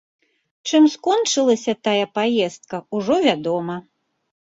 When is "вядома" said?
3.31-3.81